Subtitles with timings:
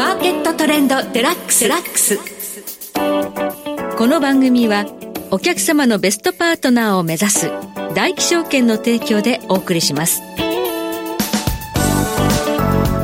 [0.00, 1.68] マーケットトレンドデラックス。
[1.68, 2.18] ラックス
[3.98, 4.86] この番組は
[5.30, 7.50] お客様のベストパートナーを目指す
[7.94, 10.22] 大気証券の提供でお送りします。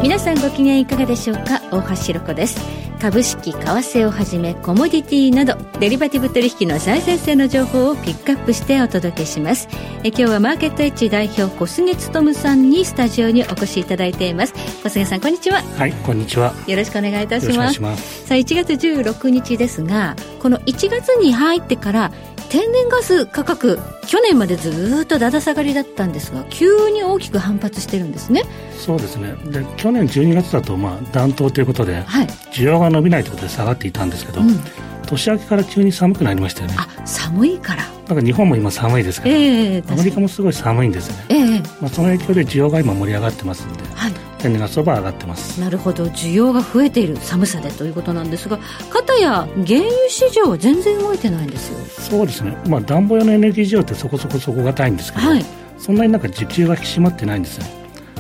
[0.07, 1.61] 皆さんご機嫌いかがでしょうか？
[1.73, 2.61] 大橋ろ子です。
[3.01, 9.67] 株式為替をはじめコモディティなどデリバティブ取引の最前線の情報をピックアップしてお届けします。
[10.05, 14.55] え今日はマーケットエッジ代表小菅勉さんにスタジオにお越しいただいています。
[14.85, 15.61] 小菅さんこんにちは。
[15.61, 16.55] はいこんにちは。
[16.69, 18.27] よろしくお願いいたします。
[18.27, 22.13] さあ1月16日ですがこの1月に入ってから
[22.49, 28.45] 天然ガス価格去年までずっとだだ下がりだったんですが急に大きく反発してるんですね。
[28.79, 29.35] そうですね。
[29.51, 34.61] で去年12月だと、まあ、暖冬ということで、はい、需要が伸びないということで下がっていたんですけど、うん、
[35.07, 36.77] 年明けから急に寒くなりましたよね。
[36.79, 37.97] あ寒いから。
[38.09, 45.61] なんか日本も今寒いですから、えー、アメリカもすごい寒いんですよね、えー、まあ、その影響で需要が今盛り上がってますんで、はい、天然ガスは上がってます。
[45.61, 46.05] なるほど。
[46.05, 47.17] 需要が増えている。
[47.17, 48.59] 寒さでということなんですが
[48.91, 51.79] かたや原油市場は全然動いてないんですよ。
[52.11, 55.45] そうですね、まあ、暖房用のエネルギー需要ってそこそこ底堅いんですけど、はい、
[55.79, 57.65] そんなになんか需給が引き締まってないんですよ、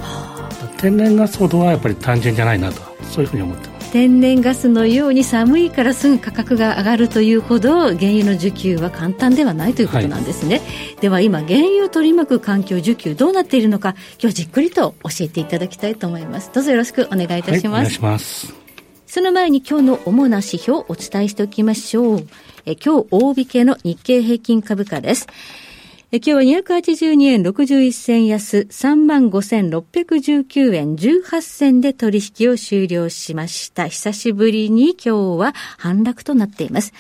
[0.00, 16.51] はあ、天然ガスほどはやっぱり単純じゃないなとそういうふうに思ってます天然ガスのように寒いからすぐ価格が上がるというほど原油の需給は簡単ではないということなんですね、はい、では今原油を取り巻く環境需給どうなっているのか今日じっくりと教えていただきたいと思います。
[16.53, 18.55] どうぞよろしくお願いいたします、はい、お願いします。
[19.06, 22.27] その前に今日の主な指標をお伝えしておきましょう。
[22.67, 25.28] え今日大引けの日経平均株価です
[26.12, 33.89] 今日は282円61銭安、35,619円18銭で取引を終了しました。
[33.89, 36.93] 久しぶりに今日は反落となっています。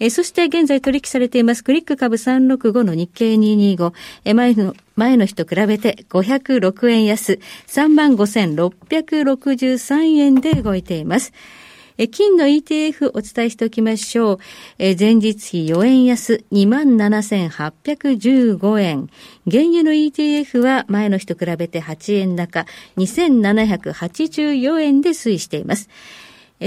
[0.00, 3.92] えそして現在取引されていますクリック株365の日経225。
[4.24, 7.38] え前の、前の日と比べて506円安、
[7.68, 11.32] 35,663円で動いています。
[11.98, 14.38] え金の ETF お伝えしておきましょう。
[14.78, 19.08] え前日比4円安27,815円。
[19.50, 25.88] 原油の ETF は前の日と比べて8円高2,784円で推移しています。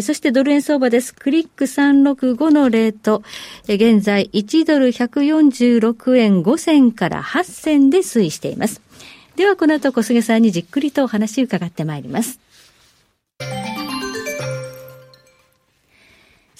[0.01, 1.15] そしてドル円相場です。
[1.15, 3.23] クリック365のレート。
[3.67, 8.81] 現在1ドル146円5銭から8銭で推移しています。
[9.35, 12.39] ではこの後小菅さんにじっくりとお話を伺ってまいります。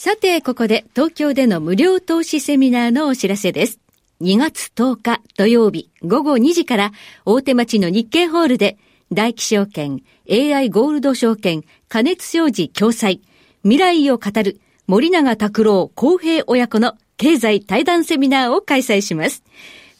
[0.01, 3.81] さて、ここで東京での無料投資セミナーのお知らせです。
[4.21, 6.91] 2月10日土曜日午後2時から
[7.25, 8.77] 大手町の日経ホールで
[9.11, 10.01] 大気証券、
[10.31, 13.19] AI ゴールド証券、加熱商事共催、
[13.63, 19.43] 未来を語る森永拓郎公平親子の経済対談セミナーを開催します。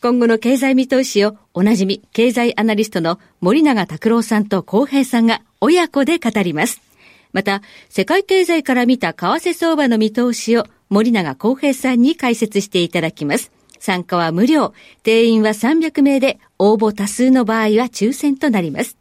[0.01, 6.88] 今後の経済見通しをおなじみ経済アナリストの森永拓郎さんと公平さんが親子で語ります。
[7.33, 13.51] また、世界経済から見た為替相場の見通しを森永康平さんに解説していただきます。
[13.79, 14.73] 参加は無料。
[15.03, 18.97] 定員は300名で、応募多数の場合は抽選となります。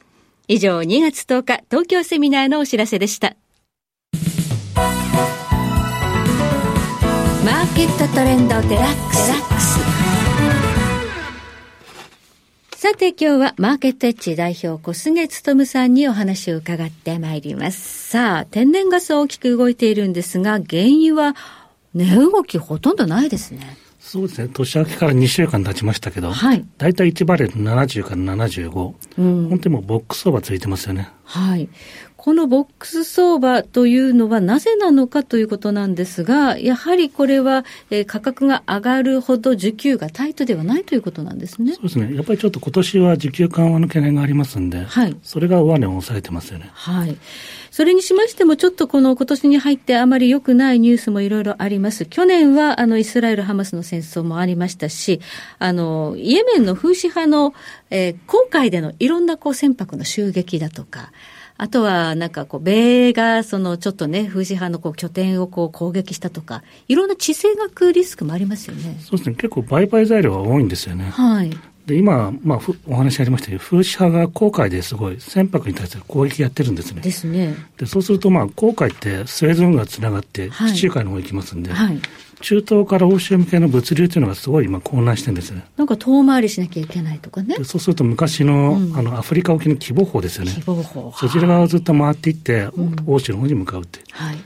[0.48, 3.36] 以上、2月10日、東京セミナーのお知らせでした。
[7.44, 9.75] マーケットトレンドデラックス。
[12.86, 18.10] さて今日はマーケットエッジ代表小菅勤さんにお話を伺ってまいります。
[18.10, 21.36] さあ、天然ガス大きく動いているんですが、原油は
[21.96, 23.76] 値動きほとんどないですね。
[24.00, 24.52] そうですね。
[24.54, 26.64] 年明けから2週間経ちましたけど、はい。
[26.78, 28.94] 大体1バレル70から75。
[29.18, 29.50] うん。
[29.50, 31.10] 本当にもうボックス相場ついてますよね。
[31.24, 31.68] はい。
[32.26, 41.74] このボックス相場というのはなぜなのかということなんですが、やはりこれは、えー、価格が上がるほど需給がタイトではないということなんですね。
[41.74, 42.16] そうですね。
[42.16, 45.16] やっぱりちょっと今年は需給緩和の懸念がありますんで、はい。
[45.22, 46.72] それが上値を抑えてますよね。
[46.74, 47.16] はい。
[47.70, 52.06] それにしましても、ちょっとこの今年に入ってあまり良くないニュースもいろいろあります。
[52.06, 55.22] 去年は、あの、イスラエル・ハマスの戦争もありましたし、
[55.60, 57.54] あの、イエメンの風刺派の、
[57.92, 61.12] えー、航海でのいろんなこう船舶の襲撃だとか、
[61.58, 68.98] あとは、なんかこう、米が、その、ちょっとね、風刺派のこう拠点をこう攻撃したとか、いろんな地政学リスクもありますよね。
[69.00, 69.36] そうですね。
[69.36, 71.06] 結構売買材料が多いんですよね。
[71.06, 71.58] はい。
[71.86, 77.02] で、今、まあ、お話ありましたように、風刺派が航海ですごい船舶に対する攻撃やってるんですね。
[77.02, 77.56] ですね。
[77.78, 82.02] で、そうすると、まあ、航海ってスエズ運河がつながって、地中海の方行きますんで、はい、
[82.42, 85.64] 中東から欧州向けの物流というのがすごい今混乱してるんですね。
[85.78, 87.56] なんか遠回りしなきゃいけないとかね。
[87.64, 90.54] そうすると昔の、うん、あの、アフリカ沖の規模法ですよね。
[90.54, 91.14] 規模法。
[91.16, 94.00] そちら側をずっと回っていって、うん、欧州の方に向かうって。
[94.12, 94.38] はい。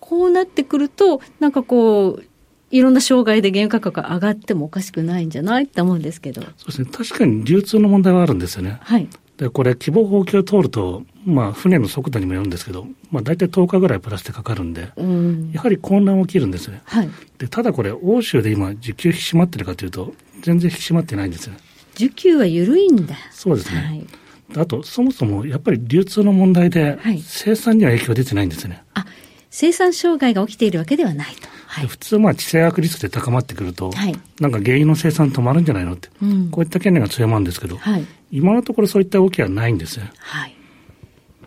[0.00, 2.24] こうなってくると、なんかこう、
[2.72, 6.40] いろんな障害で原油価格が上がってもおかしくないんじゃないって思うんですけど。
[6.40, 6.88] そうですね。
[6.90, 8.78] 確かに流通の問題はあるんですよね。
[8.80, 9.06] はい。
[9.36, 16.80] で、これ、希望法規を通ると、まあ、船の速度にもよるんですけど、まあ、大体10日ぐらいプラスでかかるんで、うん、やはり混乱起きるんですね。
[16.84, 17.10] はい。
[17.38, 21.54] で、ただこれ、欧州で今、需給引き締まってるかというと、全然引き締まってないんですよ。
[21.94, 23.16] 需給は緩いんだ。
[23.32, 23.80] そうですね。
[23.80, 24.06] はい。
[24.56, 28.82] あと、そもそもやっぱり流通の問題で、生産には影響出てないんですよね。
[28.94, 29.04] あ、
[29.50, 31.51] 生産障害が起きているわけではないと。
[31.72, 40.04] はい、普通、まあ、地政学リスクで高まってくると、はい、なんか原油の生産止まるんじゃないのって、うん、こういった懸念が強まるんですけど、はい、今のところそういった動きはないんですよ。
[40.18, 40.56] はい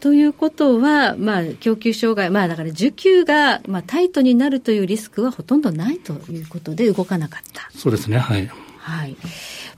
[0.01, 7.71] ということは、まあ、供給障害、まあ、だから需給が、まあ、タイトになるというリスクはほとんどないということで動かなかった。
[7.75, 8.47] そうですね、はい。
[8.77, 9.15] はい。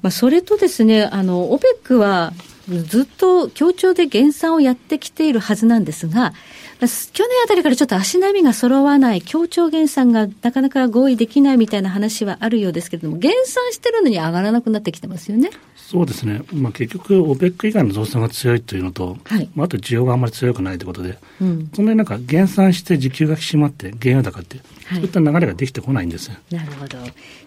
[0.01, 2.33] まあ、それとですね、あの、オペックは
[2.67, 6.33] ずっと協調で減産をやってきているはずなんですが、
[6.79, 15.49] 去年あたりからちょっと足並みが揃わない、協調減産がなかなか合意できないみたいな話はあるようですけれども、減産してるのに上がらなくなってきてますよね。
[15.75, 24.57] そうですね、まあ、結局、OPEC 以外の増産が強いというのと、はい、まあ、あと需要があんまり強くないということで、うん、そんなになんか減産して需給が引き締まって、原油高って、
[24.89, 26.97] そういった流れができてこないんです、なるほど。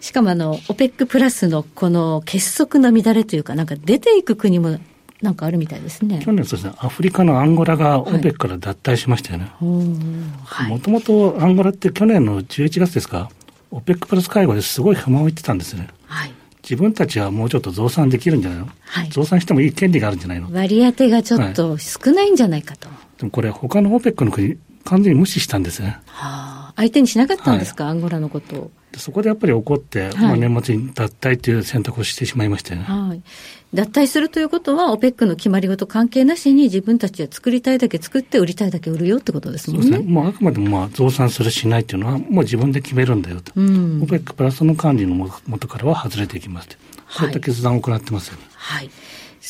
[0.00, 4.78] しかもあの、OPEC プラスのこの結束の乱れというか、なんか出ていく国も
[5.22, 6.20] なんかあるみたいですね。
[6.24, 9.52] 去年そうですね、アフリカのアンゴラがオペックから脱退しましたよね。
[9.60, 13.30] もともとアンゴラって去年の11月ですか、
[13.70, 15.88] オペックプラス会合ですごい不満を言ってたんですね。
[16.06, 16.32] はい。
[16.62, 20.52] 自分たちはもうちょっと増産できるんじゃないの、はい、増産してもいい権利があるんじゃないの？
[20.52, 22.88] 割り当てがちょっと少ないんじゃないかと。
[22.88, 25.98] はい、でもこれ、他のオペックの国、完全に無視したんですね。
[26.06, 28.70] はあ、相手にしなかったんですか、はい、アンゴラのことを。
[28.96, 32.86] そこでやっぱり怒って、はい、まあ、年末に脱退という選択をしてしまいましたよね。
[32.86, 33.22] はい、
[33.72, 39.82] 脱退するということは、OPEC の決まり事関係なしに自分たちで作りたいだけ作って、売りたいだけ売るよってことですもんね。
[39.84, 40.12] そうですね。
[40.12, 43.52] もうあくまでもまあ増産するしないっていうのは、もう自分で決めるんだよと。
[43.54, 46.76] うん、OPEC プラスの管理のもとからは外れていきますと。
[47.08, 48.42] そういった決断を行ってますよね。
[48.54, 48.90] はい、はい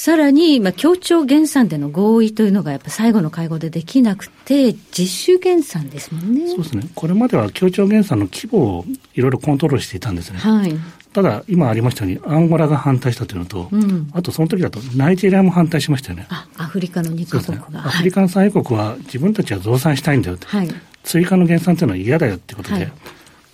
[0.01, 6.49] さらに、まあ、協調減産での合意というのが、やっぱ最後の会合でできなくて、実習減産ですもんね。
[6.49, 6.85] そうですね。
[6.95, 10.39] これまでは協調減産の規模をいろいろコントロールしていたんですね。
[10.39, 10.75] はい。
[11.13, 16.27] ただ、今ありましたように、アンゴラが反対したというのと、うん、あとその時だと、ナイジェリアも反対しましたよね。
[16.31, 17.69] あ、アフリカの2カ国が。
[17.69, 20.47] ね、アフリカの産油国は自分たちは増産したいんだよと。
[20.47, 20.69] はい。
[21.05, 22.93] 追加の減産というのは嫌だよってことで、はい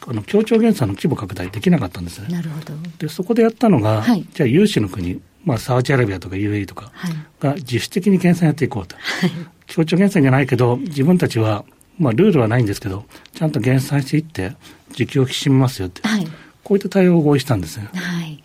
[0.09, 2.29] あの協調減産の規模拡大できなかったんですね。
[2.29, 2.75] なるほど。
[2.99, 6.93] で、そこでやったのが、はい、じゃあ有志の国、まあ、サウジアラビアとか UAE とか
[7.41, 8.97] が自主的に減産やっていこうと。
[8.97, 9.31] はい、
[9.67, 11.65] 協調減産じゃないけど、自分たちは、
[11.99, 14.53] まあ、ルールはないんですけど、ちゃんと減産していって、
[14.93, 16.27] 需給を引き締めますよって、はい、
[16.65, 17.89] こういった対応を合意したんですね。
[17.95, 18.43] はい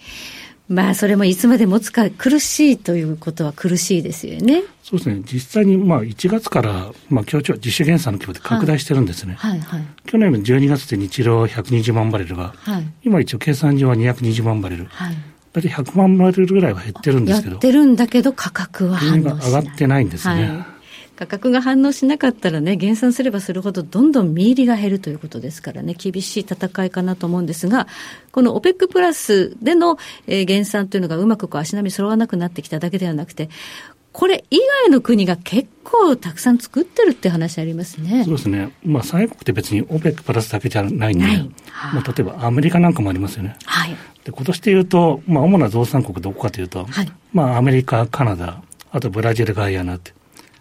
[0.69, 4.63] まあ、それもいつまで持つか苦しいということは苦しいですよね。
[4.83, 5.21] そうですね。
[5.25, 9.33] 実際に、まあ、1月から、まあ、協調、自主減産の規模で拡大してるんですね。
[9.37, 14.85] はい、はい、はい、去年の12月で日量120万バレルが、はい、今一応計算上は220万バレル。
[14.85, 15.15] はい
[15.53, 17.51] 大体100万バレルぐらいは減ってるんですけど。
[17.53, 19.35] やってるんだけど価格は反応しない。
[19.35, 20.49] 上がってないんですね。
[20.49, 20.81] はい
[21.21, 27.87] 価格が反応しなかったらね、減産すればするほどどんどん見入りが減るということですからね、厳しい戦いかなと思うんですが、
[28.31, 33.49] この OPEC プラスでの、えー、減産というのがうまくこう足並み揃わなくなってきただけではなくて、
[34.13, 38.25] これ以外の国が結構たくさん作ってるって話ありますね。
[38.25, 38.71] そうですね。
[38.83, 41.37] まあ、産油国って別に OPEC プラスだけじゃないんで、はい
[41.93, 43.55] まあ、例えばアメリカなんかもありますよね。
[43.65, 43.95] はい。
[44.25, 50.13] で、今年で言うと、まあ、主な増産国どこかというと、はい、まあ、アメリカ、カナダ、あとブラジル、ガイアナって。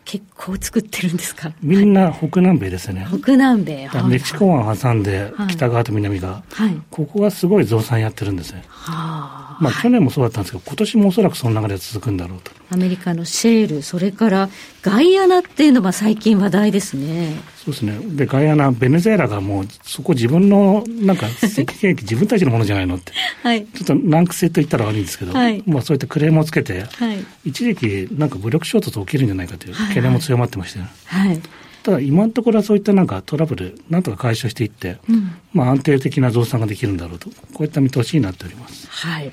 [0.04, 1.52] 結構作ってるんですか？
[1.62, 3.06] みんな北南米ですよね。
[3.08, 3.88] 北南米。
[4.08, 8.64] メキシコ湾挟んで、北側と南側、はい、ここはすごい増産やってるんですね。
[8.66, 12.50] はあまあ、去年もそうだったんですけど、今年もおそらくその流れが続くんだろうと。
[12.72, 14.48] アメリカのシェール、それから
[14.82, 17.34] ガイアナっていうのは最近話題ですね。
[17.56, 17.98] そうですね。
[18.16, 23.12] で、ガイアナ、ベネズエラがもう、そこ自分の、なんか、石 油自分たちのものじゃないのって。
[23.42, 23.66] はい。
[23.66, 25.62] ちょっと難癖と言ったら悪いんですけど、はい。
[25.66, 27.24] まあそういったクレームをつけて、はい。
[27.44, 30.90] 一時期、なんか武力衝突起きるんじゃないかという懸念も強まってましたよね。
[31.06, 31.40] はい、はい
[31.82, 38.86] ただ今のところはそういったなんかトラブル、なんとか解消していって、うん、まあ安定的な増産ができるんだろうと、こういった見通しになっております。
[38.90, 39.32] はい。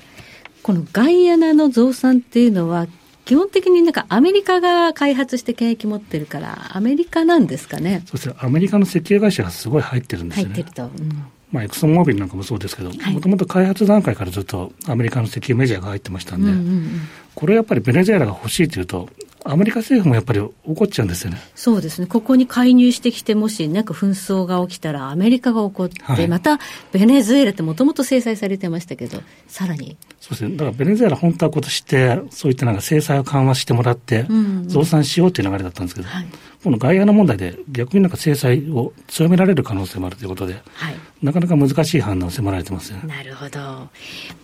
[0.62, 2.86] このガイアナの増産っていうのは、
[3.28, 8.00] 基本的になんかアメリカが開発して権益持ってるから、アメリカなんですかね。
[8.06, 10.54] そうですアメリカの石油会社がすごい入ってるんですよね。
[10.54, 10.84] 入ってると。
[10.84, 17.00] うん、まあ、エクソンモービルなんかもそうですけど、もともと開発段階からずっとアメリカの石油メジャーが入ってましたんで、うんうんうん、
[17.34, 19.10] これやっぱりベネズエラが欲しいというと、
[19.44, 21.38] アメリカ政府もやっぱり怒っちゃうんですよね。
[21.54, 22.06] そうですね。
[22.06, 26.58] ここに介入してきて、もしなんか紛争が起きたらアメリカが怒って、はい、また
[26.92, 29.96] ベネズエラってもともと制裁されてましたけど、さらに。
[30.20, 30.56] そうですね。
[30.56, 34.26] だからベネズエラ本当は今年で、そういったなんか制裁を緩和してもらって、
[34.66, 36.26] 増産しようという流れだったんですけど、はい、
[36.62, 43.14] この外野の問題で逆になんか制裁を強められる可能性もあるということで、はい、なかなか難しい判断を迫られてますよね。
[43.14, 43.88] なるほど。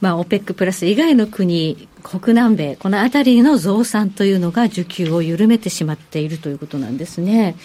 [0.01, 7.57] まあ、OPEC プラス以外の国、国南米、このあたりの増産というのが需給を緩めてしまっているということなんですね。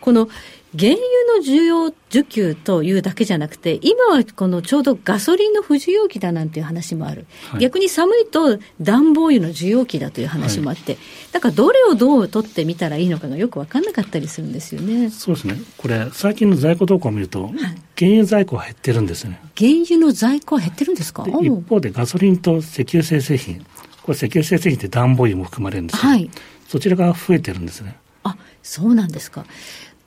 [0.00, 0.28] この
[0.76, 1.02] 原油
[1.38, 11.00] の需要需給というだけじゃなくて、今はこのちょうどガソリンの不需要期だなんていう話もある、はい、逆に寒いと暖房油の需要期だという話もあって、はい、
[11.32, 15.08] だからどれをどう取ってみたらいいのかがよく分かんなかったりするんですよね。
[15.08, 17.52] そうですね、これ、最近の在庫動向を見ると、はい、
[17.96, 19.40] 原油在庫は減ってるんですね。
[19.56, 21.24] 原油の在庫は減ってるんですか？
[21.26, 23.64] 一方でガソリンと石油精製品、
[24.02, 26.30] これ、石油精製品って暖房油も含まれるんですはい、
[26.68, 27.96] そちらが増えてるんですね。
[28.24, 29.46] あそうなんですか。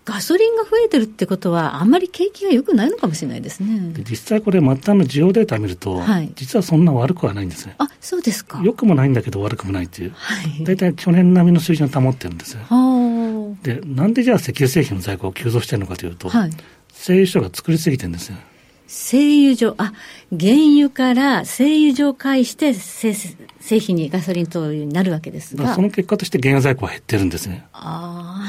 [0.03, 7.75] ガソリンが増えてるってことは、あんまり景気が良くないのかもしれないですね実際これ、末端の需要データ見ると、はい、実はそんな悪くはないんですね。
[7.77, 8.61] あそうですか。
[8.63, 12.61] 良くもないんだけど、悪くもないっていう、はい、大体去年並みの水準を保ってるんですよ。
[13.63, 16.51] で、なんでじゃあ石油製品の在庫が急増してるのかというと、はい、
[16.91, 18.37] 製油所が作りすぎてるんですよ。
[18.91, 19.93] 製油所、あ、
[20.37, 25.75] 原油から製油所を介して製製品にガソリン灯油になるわけですが。
[25.75, 27.65] その結果として原油在庫は減ってるんですね。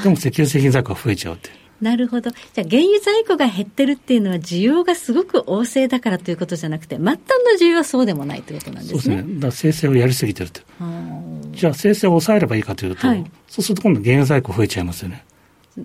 [0.03, 1.51] でも石油製品在庫は増えちゃうって。
[1.81, 2.31] なるほど。
[2.31, 7.19] じゃあ、原油在庫が減ってるっていうのは、需要がすごく旺盛だからということじゃなくて、末端の
[7.61, 9.01] 需要はそうでもないということなんですね。
[9.01, 9.35] そうですね。
[9.35, 10.61] だから生成をやりすぎてると。
[11.53, 15.25] じゃあ、生成を抑えればいいかというと、はい、そうすると今度原油在庫増えちゃいますよね。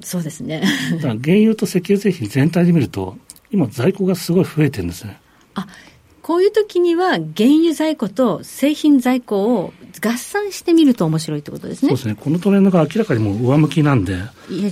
[0.04, 0.64] そうですね。
[0.96, 3.18] だから原油と石油製品全体で見ると、
[3.51, 5.20] 今、在庫がすごい増えてるんですね。
[5.56, 5.68] あ
[6.22, 7.25] こういう時には、原
[7.60, 9.74] 油在庫と製品在庫を
[10.06, 11.89] 合算してみると面白いってことですね。
[11.89, 12.16] そうですね。
[12.16, 14.18] このトレンドが明らかにもう上向きなんで、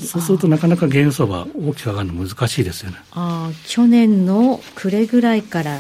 [0.06, 2.98] そうするとなかなか原油相場大きく上がるの難しいですよね。
[3.12, 5.80] ああ、去年の暮れぐらいから、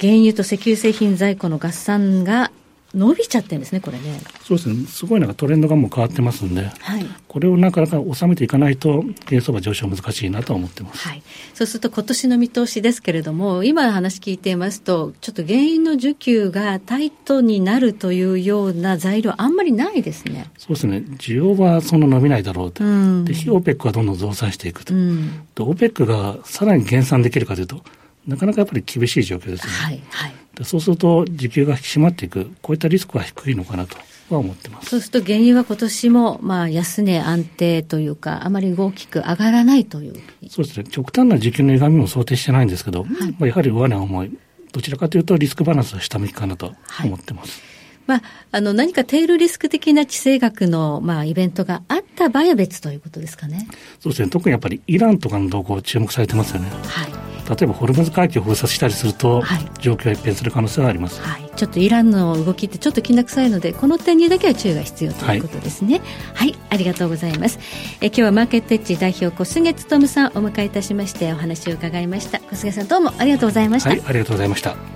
[0.00, 2.50] 原油と石油製品在庫の合算が
[2.94, 4.20] 伸びちゃってるんですね、これね。
[4.44, 11.22] そうですね、すごいなんかトレンドがもう変わってますんで、はい、これをなかなか収めていかないと、原相場上昇難しいなと思ってます、はい、
[11.54, 20.50] そうすると、今年の見通しですけれども、今話聞いていますと、ちょっと原油の需給がタイトになるというような材料、あんまりないですね。
[20.58, 27.82] そうですね、需要はそんな伸びないだろうと、うん、で、非 OPEC はどんどん増産していくと、うん、で、OPEC がさらに減産できるかというと、
[28.26, 29.72] なかなかやっぱり厳しい状況ですね。
[29.72, 33.96] はいはいそうすると、需給が引き締まっていく、こういったリスクは低いのかなと
[34.30, 40.14] は思ってますそうすると、原油は今年もまあ安値安定というか、あまり大きく上がらないという。
[40.48, 44.38] そうですね、極端な需給の歪みも想定してないんですけど、はい、まあ、やはり上値は重い、
[44.72, 47.60] どちらかというと、リスクバランスは下向きかなと思ってます。
[47.60, 47.74] はい
[48.06, 53.66] まあ、あの何かテールリスク的な地政学の、まあ、イベントがあった場合は別ということですかね。
[54.00, 54.28] そうですね。
[54.28, 56.68] 特にやっぱりイランとかの動向注目されてますよね。
[56.84, 57.33] はい。
[57.48, 61.20] 例えばホルムズ海峡を封鎖したりすると、はい、状況が一変する可能性はあります。
[61.20, 61.50] はい。
[61.54, 66.00] ちょっとイランの動きってちょっときな臭いので、この点にだけは注意が必要ということですね。
[66.34, 67.58] はい、はい、ありがとうございます。
[68.00, 72.40] え今日はマーケットエッジ代表小菅勉さんをお迎えいたしましてお話を伺いました。
[72.40, 73.90] 小菅さんどうもありがとうございました。
[73.90, 74.93] はい、ありがとうございました。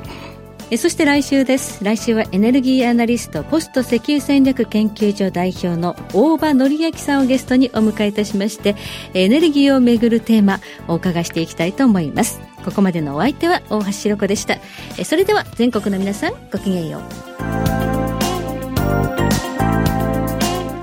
[0.71, 1.83] えそして来週です。
[1.83, 8.77] 来週はエネルギーアナリストポスト石油戦略研究所代表の大場紀明さんをゲストにお迎えいたしまして
[9.15, 12.41] エネルギーをめぐるテーマお伺いしていきたいと思います。
[12.67, 14.59] ここまでのお相手は大橋ひろ子でした。
[14.99, 17.03] えそれでは全国の皆さんごきげんよう。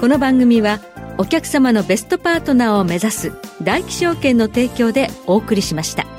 [0.01, 0.79] この番組は
[1.19, 6.14] お客様のベストパートナーを目指す大気証券の提供でお送りしました。